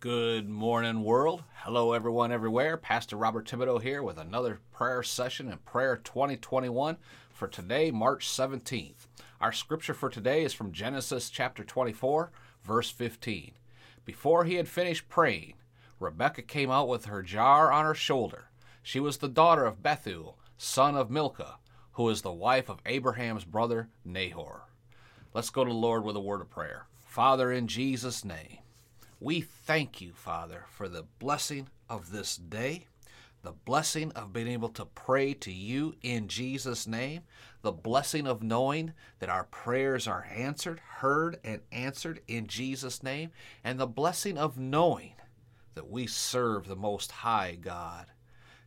Good 0.00 0.48
morning, 0.48 1.02
world. 1.02 1.42
Hello, 1.64 1.92
everyone, 1.92 2.30
everywhere. 2.30 2.76
Pastor 2.76 3.16
Robert 3.16 3.48
Thibodeau 3.48 3.82
here 3.82 4.00
with 4.00 4.16
another 4.16 4.60
prayer 4.72 5.02
session 5.02 5.50
in 5.50 5.58
Prayer 5.58 5.96
2021 5.96 6.98
for 7.32 7.48
today, 7.48 7.90
March 7.90 8.28
17th. 8.28 9.08
Our 9.40 9.50
scripture 9.50 9.94
for 9.94 10.08
today 10.08 10.44
is 10.44 10.54
from 10.54 10.70
Genesis 10.70 11.30
chapter 11.30 11.64
24, 11.64 12.30
verse 12.62 12.92
15. 12.92 13.54
Before 14.04 14.44
he 14.44 14.54
had 14.54 14.68
finished 14.68 15.08
praying, 15.08 15.54
Rebekah 15.98 16.42
came 16.42 16.70
out 16.70 16.86
with 16.86 17.06
her 17.06 17.24
jar 17.24 17.72
on 17.72 17.84
her 17.84 17.92
shoulder. 17.92 18.50
She 18.84 19.00
was 19.00 19.16
the 19.16 19.26
daughter 19.26 19.66
of 19.66 19.82
Bethuel, 19.82 20.38
son 20.56 20.94
of 20.94 21.10
Milcah, 21.10 21.58
who 21.94 22.08
is 22.08 22.22
the 22.22 22.30
wife 22.30 22.70
of 22.70 22.80
Abraham's 22.86 23.44
brother 23.44 23.88
Nahor. 24.04 24.68
Let's 25.34 25.50
go 25.50 25.64
to 25.64 25.70
the 25.70 25.76
Lord 25.76 26.04
with 26.04 26.14
a 26.14 26.20
word 26.20 26.40
of 26.40 26.50
prayer. 26.50 26.86
Father, 27.04 27.50
in 27.50 27.66
Jesus' 27.66 28.24
name, 28.24 28.58
we 29.20 29.40
thank 29.40 30.00
you, 30.00 30.12
Father, 30.12 30.64
for 30.70 30.88
the 30.88 31.04
blessing 31.18 31.68
of 31.88 32.12
this 32.12 32.36
day, 32.36 32.86
the 33.42 33.52
blessing 33.52 34.12
of 34.12 34.32
being 34.32 34.48
able 34.48 34.68
to 34.70 34.84
pray 34.84 35.34
to 35.34 35.52
you 35.52 35.94
in 36.02 36.28
Jesus' 36.28 36.86
name, 36.86 37.22
the 37.62 37.72
blessing 37.72 38.26
of 38.26 38.42
knowing 38.42 38.92
that 39.18 39.28
our 39.28 39.44
prayers 39.44 40.06
are 40.06 40.28
answered, 40.32 40.80
heard, 40.98 41.38
and 41.42 41.62
answered 41.72 42.20
in 42.28 42.46
Jesus' 42.46 43.02
name, 43.02 43.30
and 43.64 43.78
the 43.78 43.86
blessing 43.86 44.38
of 44.38 44.58
knowing 44.58 45.14
that 45.74 45.90
we 45.90 46.06
serve 46.06 46.66
the 46.66 46.76
Most 46.76 47.10
High 47.10 47.56
God. 47.60 48.06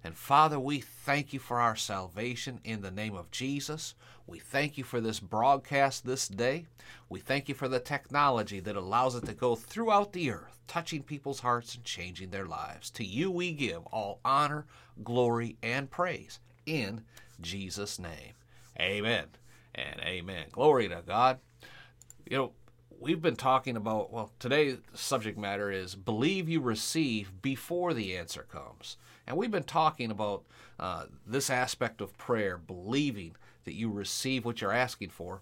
And 0.03 0.15
Father, 0.15 0.59
we 0.59 0.79
thank 0.79 1.31
you 1.31 1.39
for 1.39 1.59
our 1.59 1.75
salvation 1.75 2.59
in 2.63 2.81
the 2.81 2.91
name 2.91 3.15
of 3.15 3.29
Jesus. 3.29 3.93
We 4.25 4.39
thank 4.39 4.77
you 4.77 4.83
for 4.83 4.99
this 4.99 5.19
broadcast 5.19 6.05
this 6.05 6.27
day. 6.27 6.65
We 7.09 7.19
thank 7.19 7.47
you 7.47 7.55
for 7.55 7.67
the 7.67 7.79
technology 7.79 8.59
that 8.61 8.75
allows 8.75 9.15
it 9.15 9.25
to 9.25 9.33
go 9.33 9.55
throughout 9.55 10.13
the 10.13 10.31
earth, 10.31 10.59
touching 10.67 11.03
people's 11.03 11.41
hearts 11.41 11.75
and 11.75 11.83
changing 11.83 12.31
their 12.31 12.47
lives. 12.47 12.89
To 12.91 13.05
you 13.05 13.29
we 13.29 13.51
give 13.51 13.85
all 13.87 14.19
honor, 14.25 14.65
glory, 15.03 15.57
and 15.61 15.91
praise 15.91 16.39
in 16.65 17.03
Jesus' 17.39 17.99
name. 17.99 18.33
Amen 18.79 19.27
and 19.75 19.99
amen. 20.01 20.45
Glory 20.51 20.89
to 20.89 21.03
God. 21.05 21.39
You 22.29 22.37
know, 22.37 22.51
we've 23.01 23.21
been 23.21 23.35
talking 23.35 23.75
about, 23.75 24.13
well, 24.13 24.31
today's 24.39 24.77
subject 24.93 25.37
matter 25.37 25.71
is 25.71 25.95
believe 25.95 26.47
you 26.47 26.61
receive 26.61 27.41
before 27.41 27.93
the 27.93 28.15
answer 28.15 28.45
comes. 28.49 28.95
And 29.25 29.35
we've 29.35 29.51
been 29.51 29.63
talking 29.63 30.11
about 30.11 30.43
uh, 30.79 31.05
this 31.25 31.49
aspect 31.49 31.99
of 31.99 32.17
prayer, 32.17 32.57
believing 32.57 33.35
that 33.65 33.73
you 33.73 33.89
receive 33.89 34.45
what 34.45 34.61
you're 34.61 34.71
asking 34.71 35.09
for 35.09 35.41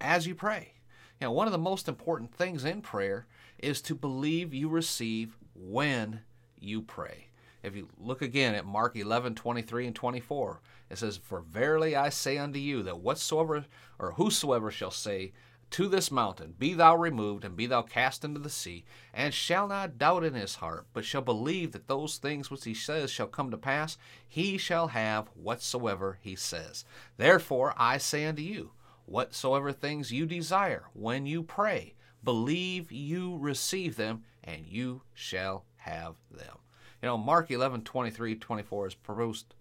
as 0.00 0.26
you 0.26 0.34
pray. 0.34 0.74
You 1.20 1.28
know, 1.28 1.32
one 1.32 1.46
of 1.46 1.52
the 1.52 1.58
most 1.58 1.86
important 1.86 2.34
things 2.34 2.64
in 2.64 2.82
prayer 2.82 3.26
is 3.58 3.80
to 3.82 3.94
believe 3.94 4.52
you 4.52 4.68
receive 4.68 5.36
when 5.54 6.20
you 6.58 6.82
pray. 6.82 7.28
If 7.62 7.76
you 7.76 7.88
look 7.96 8.22
again 8.22 8.56
at 8.56 8.66
Mark 8.66 8.96
11, 8.96 9.36
23 9.36 9.86
and 9.86 9.94
24, 9.94 10.60
it 10.90 10.98
says, 10.98 11.16
For 11.16 11.40
verily 11.40 11.94
I 11.94 12.08
say 12.08 12.36
unto 12.36 12.58
you 12.58 12.82
that 12.82 12.98
whatsoever 12.98 13.66
or 14.00 14.12
whosoever 14.12 14.72
shall 14.72 14.90
say 14.90 15.32
to 15.72 15.88
this 15.88 16.10
mountain, 16.10 16.54
Be 16.58 16.74
thou 16.74 16.94
removed, 16.96 17.44
and 17.44 17.56
be 17.56 17.66
thou 17.66 17.82
cast 17.82 18.24
into 18.24 18.38
the 18.38 18.50
sea, 18.50 18.84
and 19.12 19.32
shall 19.32 19.66
not 19.66 19.98
doubt 19.98 20.22
in 20.22 20.34
his 20.34 20.56
heart, 20.56 20.86
but 20.92 21.04
shall 21.04 21.22
believe 21.22 21.72
that 21.72 21.88
those 21.88 22.18
things 22.18 22.50
which 22.50 22.64
he 22.64 22.74
says 22.74 23.10
shall 23.10 23.26
come 23.26 23.50
to 23.50 23.56
pass, 23.56 23.96
he 24.28 24.58
shall 24.58 24.88
have 24.88 25.28
whatsoever 25.34 26.18
he 26.20 26.36
says. 26.36 26.84
Therefore 27.16 27.74
I 27.76 27.98
say 27.98 28.26
unto 28.26 28.42
you, 28.42 28.72
whatsoever 29.06 29.72
things 29.72 30.12
you 30.12 30.26
desire 30.26 30.84
when 30.92 31.26
you 31.26 31.42
pray, 31.42 31.94
believe 32.22 32.92
you 32.92 33.38
receive 33.38 33.96
them, 33.96 34.24
and 34.44 34.66
you 34.66 35.02
shall 35.14 35.64
have 35.76 36.16
them. 36.30 36.58
You 37.02 37.08
know, 37.08 37.16
Mark 37.18 37.50
11, 37.50 37.82
23, 37.82 38.36
24 38.36 38.86
is 38.86 38.94
proposed 38.94 39.54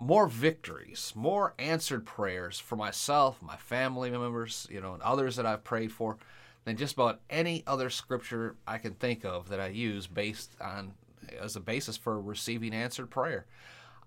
more 0.00 0.26
victories, 0.26 1.12
more 1.14 1.52
answered 1.58 2.06
prayers 2.06 2.58
for 2.58 2.74
myself, 2.74 3.40
my 3.42 3.56
family 3.56 4.10
members, 4.10 4.66
you 4.70 4.80
know, 4.80 4.94
and 4.94 5.02
others 5.02 5.36
that 5.36 5.44
I've 5.44 5.62
prayed 5.62 5.92
for 5.92 6.16
than 6.64 6.78
just 6.78 6.94
about 6.94 7.20
any 7.28 7.62
other 7.66 7.90
scripture 7.90 8.56
I 8.66 8.78
can 8.78 8.94
think 8.94 9.26
of 9.26 9.50
that 9.50 9.60
I 9.60 9.68
use 9.68 10.06
based 10.06 10.56
on 10.58 10.94
as 11.38 11.54
a 11.54 11.60
basis 11.60 11.98
for 11.98 12.18
receiving 12.18 12.72
answered 12.72 13.10
prayer. 13.10 13.44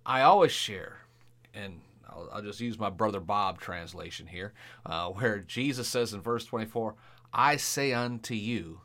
I 0.04 0.22
always 0.22 0.52
share, 0.52 0.98
and 1.54 1.80
I'll, 2.10 2.28
I'll 2.34 2.42
just 2.42 2.60
use 2.60 2.80
my 2.80 2.90
brother 2.90 3.20
Bob 3.20 3.60
translation 3.60 4.26
here, 4.26 4.54
uh, 4.88 5.10
where 5.10 5.40
Jesus 5.40 5.88
says 5.88 6.12
in 6.12 6.22
verse 6.22 6.46
24, 6.46 6.96
I 7.32 7.58
say 7.58 7.94
unto 7.94 8.34
you, 8.34 8.82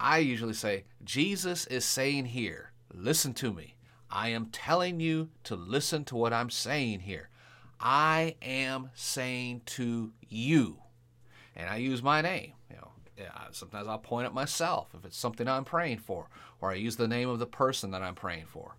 I 0.00 0.18
usually 0.18 0.52
say, 0.52 0.84
Jesus 1.04 1.66
is 1.68 1.84
saying 1.84 2.26
here, 2.26 2.72
listen 2.92 3.34
to 3.34 3.52
me. 3.52 3.76
I 4.10 4.28
am 4.28 4.46
telling 4.46 5.00
you 5.00 5.28
to 5.44 5.54
listen 5.54 6.04
to 6.06 6.16
what 6.16 6.32
I'm 6.32 6.50
saying 6.50 7.00
here. 7.00 7.28
I 7.78 8.36
am 8.42 8.90
saying 8.94 9.62
to 9.66 10.12
you, 10.28 10.78
and 11.56 11.70
I 11.70 11.76
use 11.76 12.02
my 12.02 12.20
name. 12.20 12.52
You 12.68 12.76
know, 12.76 12.90
sometimes 13.52 13.88
I'll 13.88 13.98
point 13.98 14.26
at 14.26 14.34
myself 14.34 14.88
if 14.94 15.04
it's 15.04 15.16
something 15.16 15.48
I'm 15.48 15.64
praying 15.64 15.98
for, 15.98 16.28
or 16.60 16.70
I 16.70 16.74
use 16.74 16.96
the 16.96 17.08
name 17.08 17.28
of 17.28 17.38
the 17.38 17.46
person 17.46 17.90
that 17.92 18.02
I'm 18.02 18.14
praying 18.14 18.46
for. 18.46 18.76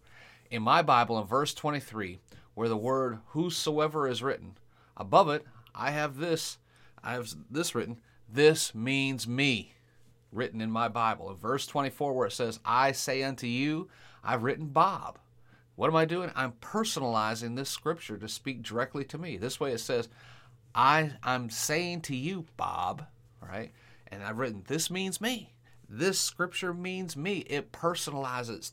In 0.52 0.62
my 0.62 0.82
Bible, 0.82 1.20
in 1.20 1.26
verse 1.26 1.54
23, 1.54 2.20
where 2.54 2.70
the 2.70 2.78
word 2.78 3.20
whosoever 3.28 4.08
is 4.08 4.22
written, 4.22 4.58
above 4.98 5.30
it, 5.30 5.46
I 5.74 5.92
have 5.92 6.18
this. 6.18 6.58
I 7.04 7.14
have 7.14 7.34
this 7.50 7.74
written. 7.74 8.02
This 8.30 8.76
means 8.76 9.28
me, 9.28 9.74
written 10.32 10.62
in 10.62 10.72
my 10.72 10.88
Bible. 10.88 11.30
In 11.30 11.38
verse 11.38 11.68
24, 11.68 12.14
where 12.14 12.28
it 12.28 12.32
says, 12.32 12.60
I 12.66 12.92
say 12.92 13.24
unto 13.24 13.48
you, 13.48 13.90
I've 14.24 14.44
written 14.44 14.68
Bob. 14.68 15.20
What 15.76 15.88
am 15.88 15.96
I 15.96 16.06
doing? 16.06 16.32
I'm 16.36 16.54
personalizing 16.62 17.56
this 17.56 17.70
scripture 17.70 18.18
to 18.18 18.28
speak 18.28 18.62
directly 18.62 19.04
to 19.06 19.18
me. 19.18 19.38
This 19.38 19.60
way 19.60 19.72
it 19.72 19.80
says, 19.80 20.10
I, 20.76 21.12
I'm 21.24 21.50
saying 21.50 22.02
to 22.02 22.16
you, 22.16 22.46
Bob, 22.58 23.06
right? 23.42 23.72
And 24.08 24.24
I've 24.24 24.38
written, 24.38 24.64
this 24.68 24.90
means 24.90 25.20
me. 25.20 25.54
This 25.90 26.20
scripture 26.20 26.74
means 26.74 27.18
me. 27.18 27.40
It 27.40 27.72
personalizes. 27.72 28.72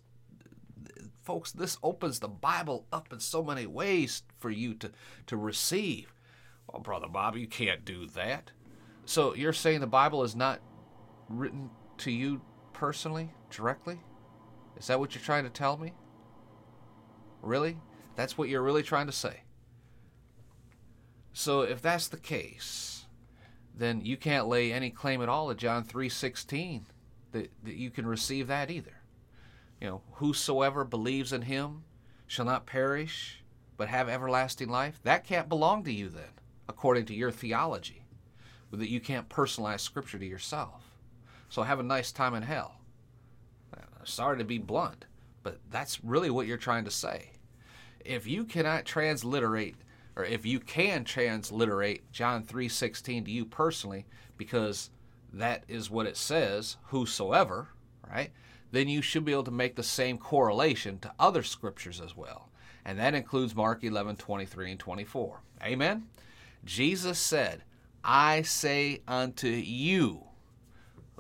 Folks, 1.23 1.53
this 1.53 1.79
opens 1.83 2.21
the 2.21 2.29
Bible 2.29 2.87
up 2.93 3.13
in 3.13 3.21
so 3.21 3.43
many 3.43 3.67
ways 3.67 4.23
for 4.39 4.51
you 4.51 4.75
to, 4.75 4.91
to 5.27 5.37
receive. 5.37 6.13
Well, 6.71 6.83
Brother 6.83 7.09
Bob, 7.09 7.37
you 7.37 7.47
can't 7.47 7.85
do 7.85 8.07
that. 8.09 8.51
So 9.05 9.35
you're 9.35 9.53
saying 9.53 9.81
the 9.81 9.87
Bible 9.87 10.23
is 10.23 10.37
not 10.37 10.61
written 11.29 11.71
to 11.99 12.11
you 12.11 12.41
personally, 12.73 13.31
directly? 13.51 14.01
Is 14.77 14.87
that 14.87 15.01
what 15.01 15.15
you're 15.15 15.25
trying 15.25 15.45
to 15.45 15.51
tell 15.51 15.77
me? 15.77 15.93
Really? 17.43 17.79
That's 18.17 18.37
what 18.37 18.49
you're 18.49 18.63
really 18.63 18.83
trying 18.83 19.07
to 19.07 19.13
say? 19.13 19.43
So 21.33 21.63
if 21.63 21.81
that's 21.81 22.09
the 22.09 22.19
case, 22.19 23.07
then 23.75 24.01
you 24.01 24.17
can't 24.17 24.49
lay 24.49 24.73
any 24.73 24.91
claim 24.91 25.23
at 25.23 25.29
all 25.29 25.49
to 25.49 25.55
John 25.55 25.85
3:16 25.85 26.87
that, 27.33 27.51
that 27.63 27.75
you 27.77 27.91
can 27.91 28.07
receive 28.07 28.49
that 28.49 28.71
either. 28.71 29.03
You 29.81 29.89
know, 29.89 30.03
whosoever 30.15 30.85
believes 30.85 31.33
in 31.33 31.43
him 31.43 31.85
shall 32.27 32.45
not 32.45 32.67
perish 32.67 33.43
but 33.77 33.89
have 33.89 34.09
everlasting 34.09 34.69
life. 34.69 35.01
That 35.05 35.25
can't 35.25 35.49
belong 35.49 35.85
to 35.85 35.93
you 35.93 36.09
then, 36.09 36.33
according 36.69 37.07
to 37.07 37.15
your 37.15 37.31
theology. 37.31 38.03
That 38.73 38.91
you 38.91 39.01
can't 39.01 39.29
personalize 39.29 39.81
scripture 39.81 40.19
to 40.19 40.27
yourself. 40.27 40.88
So 41.49 41.63
have 41.63 41.81
a 41.81 41.85
nice 41.85 42.13
time 42.13 42.35
in 42.35 42.43
hell. 42.43 42.81
Uh, 43.75 43.81
sorry 44.05 44.39
to 44.39 44.45
be 44.45 44.59
blunt, 44.59 45.07
but 45.43 45.59
that's 45.71 46.03
really 46.05 46.31
what 46.31 46.47
you're 46.47 46.57
trying 46.57 46.85
to 46.85 46.91
say. 46.91 47.31
If 48.05 48.27
you 48.27 48.45
cannot 48.45 48.85
transliterate 48.85 49.77
or 50.19 50.25
if 50.25 50.45
you 50.45 50.59
can 50.59 51.05
transliterate 51.05 52.11
John 52.11 52.43
3:16 52.43 53.25
to 53.25 53.31
you 53.31 53.45
personally 53.45 54.05
because 54.37 54.91
that 55.33 55.65
is 55.69 55.91
what 55.91 56.07
it 56.07 56.17
says, 56.17 56.77
whosoever, 56.87 57.69
right? 58.11 58.33
Then 58.73 58.89
you 58.89 59.01
should 59.01 59.25
be 59.25 59.33
able 59.33 59.45
to 59.45 59.51
make 59.51 59.77
the 59.77 59.83
same 59.83 60.19
correlation 60.19 60.99
to 61.01 61.15
other 61.19 61.43
scriptures 61.43 62.01
as 62.01 62.17
well. 62.17 62.51
And 62.85 62.99
that 62.99 63.15
includes 63.15 63.55
Mark 63.55 63.85
11, 63.85 64.17
23 64.17 64.73
and 64.73 64.81
24. 64.81 65.41
Amen? 65.63 66.09
Jesus 66.65 67.19
said, 67.19 67.63
I 68.03 68.43
say 68.43 69.03
unto 69.07 69.49
you, 69.49 70.25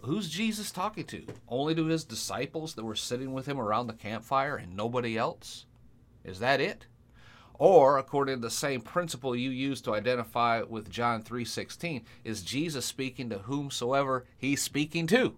Who's 0.05 0.29
Jesus 0.29 0.71
talking 0.71 1.05
to? 1.06 1.27
Only 1.49 1.75
to 1.75 1.87
his 1.87 2.05
disciples 2.05 2.75
that 2.75 2.85
were 2.85 2.95
sitting 2.95 3.33
with 3.33 3.47
him 3.47 3.61
around 3.61 3.87
the 3.87 3.93
campfire 3.95 4.56
and 4.56 4.77
nobody 4.77 5.19
else? 5.19 5.67
Is 6.25 6.39
that 6.41 6.61
it? 6.61 6.87
Or 7.55 7.99
according 7.99 8.37
to 8.37 8.41
the 8.41 8.50
same 8.50 8.81
principle 8.81 9.35
you 9.35 9.50
use 9.50 9.81
to 9.83 9.95
identify 9.95 10.62
with 10.62 10.91
John 10.91 11.23
3:16, 11.23 12.05
is 12.23 12.43
Jesus 12.43 12.87
speaking 12.87 13.31
to 13.31 13.39
whomsoever 13.39 14.27
he's 14.37 14.62
speaking 14.62 15.09
to? 15.09 15.37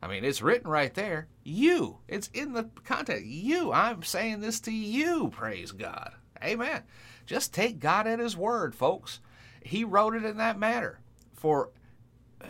I 0.00 0.06
mean, 0.06 0.24
it's 0.24 0.42
written 0.42 0.70
right 0.70 0.94
there. 0.94 1.26
You. 1.42 1.98
It's 2.06 2.28
in 2.32 2.52
the 2.52 2.70
context. 2.84 3.26
You. 3.26 3.72
I'm 3.72 4.04
saying 4.04 4.40
this 4.40 4.60
to 4.60 4.70
you, 4.70 5.28
praise 5.30 5.72
God. 5.72 6.12
Amen. 6.42 6.84
Just 7.26 7.52
take 7.52 7.80
God 7.80 8.06
at 8.06 8.20
his 8.20 8.36
word, 8.36 8.76
folks. 8.76 9.18
He 9.60 9.82
wrote 9.82 10.14
it 10.14 10.24
in 10.24 10.36
that 10.36 10.58
manner. 10.58 11.00
For 11.34 11.70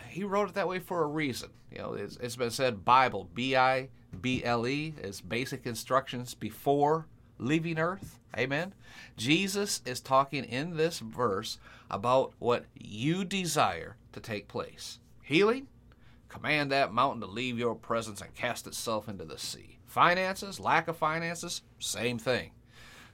he 0.08 0.24
wrote 0.24 0.50
it 0.50 0.54
that 0.54 0.68
way 0.68 0.78
for 0.78 1.02
a 1.02 1.06
reason. 1.06 1.50
You 1.70 1.78
know, 1.78 1.94
it's, 1.94 2.16
it's 2.16 2.36
been 2.36 2.50
said 2.50 2.84
Bible, 2.84 3.28
B 3.34 3.56
I 3.56 3.88
B 4.20 4.42
L 4.44 4.66
E, 4.66 4.94
is 5.02 5.20
basic 5.20 5.66
instructions 5.66 6.34
before 6.34 7.06
leaving 7.38 7.78
earth. 7.78 8.18
Amen. 8.36 8.74
Jesus 9.16 9.82
is 9.86 10.00
talking 10.00 10.44
in 10.44 10.76
this 10.76 10.98
verse 10.98 11.58
about 11.90 12.32
what 12.38 12.66
you 12.74 13.24
desire 13.24 13.96
to 14.12 14.20
take 14.20 14.48
place 14.48 14.98
healing, 15.22 15.68
command 16.28 16.72
that 16.72 16.92
mountain 16.92 17.20
to 17.20 17.26
leave 17.26 17.58
your 17.58 17.74
presence 17.74 18.20
and 18.22 18.34
cast 18.34 18.66
itself 18.66 19.08
into 19.08 19.24
the 19.24 19.38
sea. 19.38 19.78
Finances, 19.84 20.58
lack 20.58 20.88
of 20.88 20.96
finances, 20.96 21.62
same 21.78 22.18
thing. 22.18 22.50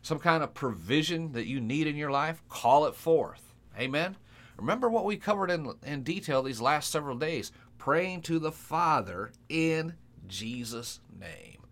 Some 0.03 0.19
kind 0.19 0.43
of 0.43 0.55
provision 0.55 1.33
that 1.33 1.47
you 1.47 1.61
need 1.61 1.87
in 1.87 1.97
your 1.97 2.11
life, 2.11 2.43
call 2.49 2.87
it 2.87 2.95
forth. 2.95 3.55
Amen. 3.79 4.17
Remember 4.57 4.89
what 4.89 5.05
we 5.05 5.17
covered 5.17 5.51
in, 5.51 5.73
in 5.85 6.03
detail 6.03 6.43
these 6.43 6.61
last 6.61 6.91
several 6.91 7.17
days 7.17 7.53
praying 7.79 8.23
to 8.23 8.39
the 8.39 8.53
Father 8.53 9.33
in 9.49 9.95
Jesus' 10.27 11.01
name. 11.19 11.63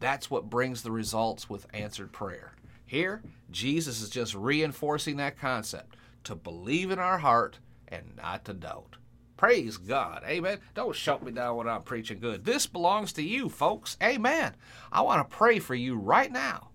That's 0.00 0.30
what 0.30 0.50
brings 0.50 0.82
the 0.82 0.90
results 0.90 1.48
with 1.48 1.66
answered 1.72 2.12
prayer. 2.12 2.54
Here, 2.84 3.22
Jesus 3.50 4.02
is 4.02 4.10
just 4.10 4.34
reinforcing 4.34 5.16
that 5.16 5.38
concept 5.38 5.96
to 6.24 6.34
believe 6.34 6.90
in 6.90 6.98
our 6.98 7.18
heart 7.18 7.58
and 7.88 8.16
not 8.16 8.44
to 8.46 8.54
doubt. 8.54 8.96
Praise 9.36 9.76
God. 9.76 10.22
Amen. 10.26 10.58
Don't 10.74 10.94
shut 10.94 11.22
me 11.22 11.32
down 11.32 11.56
when 11.56 11.68
I'm 11.68 11.82
preaching 11.82 12.20
good. 12.20 12.44
This 12.44 12.66
belongs 12.66 13.12
to 13.14 13.22
you, 13.22 13.48
folks. 13.48 13.96
Amen. 14.02 14.54
I 14.90 15.00
want 15.00 15.28
to 15.28 15.36
pray 15.36 15.58
for 15.58 15.74
you 15.74 15.96
right 15.96 16.30
now. 16.30 16.70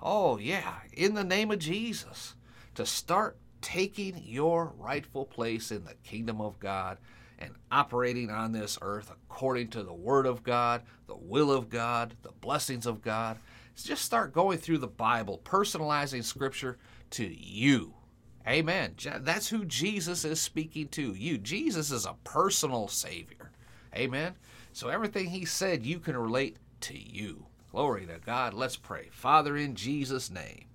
Oh, 0.00 0.38
yeah, 0.38 0.76
in 0.92 1.14
the 1.14 1.24
name 1.24 1.50
of 1.50 1.58
Jesus, 1.58 2.34
to 2.74 2.86
start 2.86 3.38
taking 3.60 4.22
your 4.24 4.72
rightful 4.78 5.24
place 5.24 5.70
in 5.70 5.84
the 5.84 5.94
kingdom 6.04 6.40
of 6.40 6.58
God 6.58 6.98
and 7.38 7.52
operating 7.70 8.30
on 8.30 8.52
this 8.52 8.78
earth 8.80 9.10
according 9.10 9.68
to 9.68 9.82
the 9.82 9.92
Word 9.92 10.26
of 10.26 10.42
God, 10.42 10.82
the 11.06 11.16
will 11.16 11.50
of 11.50 11.68
God, 11.68 12.14
the 12.22 12.32
blessings 12.40 12.86
of 12.86 13.02
God. 13.02 13.38
Just 13.76 14.04
start 14.04 14.32
going 14.32 14.58
through 14.58 14.78
the 14.78 14.86
Bible, 14.86 15.40
personalizing 15.44 16.24
Scripture 16.24 16.78
to 17.10 17.26
you. 17.26 17.92
Amen. 18.48 18.94
That's 19.20 19.48
who 19.48 19.64
Jesus 19.64 20.24
is 20.24 20.40
speaking 20.40 20.88
to 20.88 21.12
you. 21.12 21.36
Jesus 21.36 21.90
is 21.90 22.06
a 22.06 22.14
personal 22.24 22.88
Savior. 22.88 23.50
Amen. 23.94 24.34
So 24.72 24.88
everything 24.88 25.30
He 25.30 25.44
said, 25.44 25.84
you 25.84 25.98
can 25.98 26.16
relate 26.16 26.56
to 26.82 26.96
you. 26.96 27.46
Glory 27.72 28.06
to 28.06 28.18
God. 28.24 28.54
Let's 28.54 28.76
pray. 28.76 29.08
Father, 29.10 29.56
in 29.56 29.74
Jesus' 29.74 30.30
name. 30.30 30.65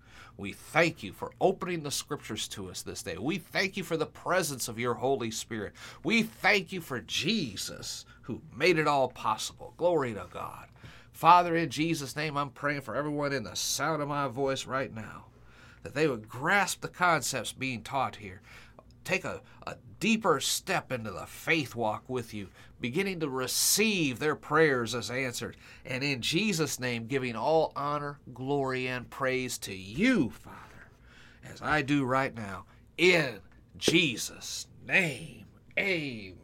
We 0.42 0.54
thank 0.54 1.04
you 1.04 1.14
for 1.14 1.34
opening 1.40 1.84
the 1.84 1.92
scriptures 1.92 2.48
to 2.48 2.72
us 2.72 2.82
this 2.82 3.04
day. 3.04 3.16
We 3.16 3.38
thank 3.38 3.78
you 3.78 3.84
for 3.84 3.96
the 3.96 4.08
presence 4.08 4.68
of 4.68 4.80
your 4.80 4.96
Holy 4.96 5.30
Spirit. 5.30 5.74
We 6.04 6.24
thank 6.24 6.72
you 6.72 6.82
for 6.82 7.00
Jesus 7.00 8.06
who 8.24 8.42
made 8.58 8.80
it 8.80 8.88
all 8.88 9.08
possible. 9.08 9.76
Glory 9.78 10.16
to 10.16 10.26
God. 10.34 10.70
Father, 11.12 11.56
in 11.56 11.70
Jesus' 11.70 12.16
name, 12.16 12.38
I'm 12.38 12.50
praying 12.50 12.82
for 12.82 12.96
everyone 12.96 13.34
in 13.34 13.44
the 13.44 13.56
sound 13.56 14.02
of 14.02 14.08
my 14.08 14.28
voice 14.30 14.66
right 14.66 14.92
now 14.92 15.26
that 15.84 15.94
they 15.94 16.08
would 16.08 16.28
grasp 16.28 16.82
the 16.82 16.88
concepts 16.88 17.52
being 17.52 17.84
taught 17.84 18.16
here 18.16 18.42
take 19.04 19.26
a, 19.26 19.42
a 19.68 19.76
deeper 20.00 20.40
step 20.40 20.92
into 20.92 21.12
the 21.12 21.26
faith 21.26 21.76
walk 21.76 22.04
with 22.08 22.34
you, 22.34 22.48
beginning 22.80 23.20
to 23.20 23.30
receive 23.30 24.20
their 24.20 24.36
prayers 24.36 24.96
as 24.96 25.12
answered. 25.12 25.58
And 25.86 26.04
in 26.04 26.22
Jesus' 26.22 26.80
name, 26.80 27.08
giving 27.08 27.36
all 27.36 27.72
honor, 27.76 28.20
glory, 28.34 28.88
and 28.88 29.10
praise 29.10 29.58
to 29.60 29.76
you, 29.76 30.30
Father, 30.30 30.58
as 31.44 31.62
I 31.62 31.82
do 31.82 32.04
right 32.04 32.36
now, 32.36 32.66
in 32.98 33.40
Jesus' 33.78 34.68
name. 34.86 35.46
Amen 35.78 36.36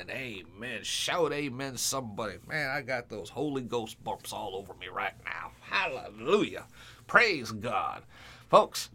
and 0.00 0.10
amen. 0.10 0.82
Shout 0.82 1.32
amen, 1.32 1.76
somebody. 1.76 2.38
Man, 2.48 2.70
I 2.70 2.80
got 2.80 3.08
those 3.08 3.28
Holy 3.28 3.62
Ghost 3.62 4.02
bumps 4.02 4.32
all 4.32 4.56
over 4.56 4.74
me 4.74 4.88
right 4.88 5.14
now. 5.24 5.52
Hallelujah. 5.60 6.66
Praise 7.06 7.52
God. 7.52 8.02
Folks, 8.48 8.90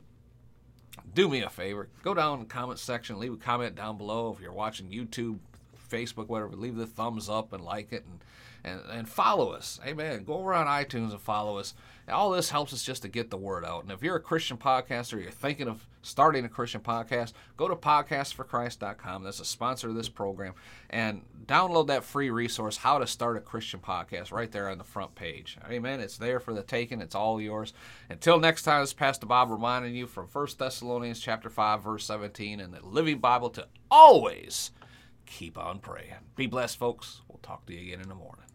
do 1.14 1.28
me 1.28 1.42
a 1.42 1.50
favor. 1.50 1.90
Go 2.04 2.14
down 2.14 2.36
in 2.36 2.40
the 2.40 2.46
comment 2.46 2.80
section, 2.80 3.20
leave 3.20 3.34
a 3.34 3.38
comment 3.38 3.76
down 3.76 3.98
below 3.98 4.34
if 4.34 4.42
you're 4.42 4.54
watching 4.54 4.90
YouTube, 4.90 5.40
Facebook, 5.90 6.28
whatever. 6.28 6.56
Leave 6.56 6.76
the 6.76 6.88
thumbs 6.88 7.30
up 7.30 7.54
and 7.54 7.64
like 7.64 7.92
it 7.92 8.06
and 8.06 8.24
and, 8.64 8.82
and 8.92 9.10
follow 9.10 9.52
us. 9.52 9.80
Amen. 9.86 10.24
Go 10.24 10.36
over 10.36 10.54
on 10.54 10.68
iTunes 10.68 11.12
and 11.12 11.22
follow 11.22 11.58
us. 11.58 11.74
All 12.10 12.32
this 12.32 12.50
helps 12.50 12.74
us 12.74 12.84
just 12.84 13.04
to 13.04 13.08
get 13.08 13.30
the 13.30 13.38
word 13.38 13.64
out. 13.64 13.84
And 13.84 13.92
if 13.92 14.02
you're 14.02 14.16
a 14.16 14.22
Christian 14.22 14.58
podcaster, 14.58 15.22
you're 15.22 15.32
thinking 15.32 15.68
of 15.68 15.86
starting 16.02 16.44
a 16.44 16.50
Christian 16.50 16.82
podcast, 16.82 17.34
go 17.56 17.68
to 17.68 17.76
podcastforchrist.com. 17.76 19.24
That's 19.24 19.40
a 19.40 19.46
sponsor 19.46 19.90
of 19.90 19.96
this 19.96 20.10
program. 20.10 20.54
And 20.90 21.22
download 21.46 21.88
that 21.88 22.04
free 22.04 22.32
resource, 22.32 22.78
How 22.78 22.98
to 22.98 23.06
Start 23.06 23.38
a 23.38 23.42
Christian 23.42 23.80
Podcast, 23.80 24.32
right 24.32 24.52
there 24.52 24.70
on 24.70 24.78
the 24.80 24.84
front 24.84 25.14
page. 25.14 25.58
Amen. 25.70 26.00
It's 26.00 26.18
there 26.18 26.40
for 26.40 26.54
the 26.54 26.64
taking. 26.64 27.02
It's 27.02 27.16
all 27.16 27.40
yours. 27.40 27.74
Until 28.10 28.40
next 28.40 28.64
time, 28.64 28.82
this 28.82 28.90
is 28.90 28.94
Pastor 28.94 29.28
Bob 29.28 29.52
reminding 29.52 29.94
you 29.94 30.08
from 30.08 30.28
1 30.28 30.48
Thessalonians 30.58 31.20
chapter 31.20 31.50
5, 31.50 31.84
verse 31.84 32.06
17, 32.06 32.60
in 32.60 32.72
the 32.72 32.82
Living 32.82 33.20
Bible 33.20 33.50
to 33.52 33.68
always 33.92 34.72
keep 35.30 35.58
on 35.58 35.80
praying. 35.80 36.16
Be 36.36 36.48
blessed, 36.48 36.78
folks. 36.78 37.22
We'll 37.28 37.40
talk 37.40 37.66
to 37.68 37.74
you 37.74 37.80
again 37.80 38.02
in 38.02 38.10
the 38.10 38.16
morning. 38.16 38.49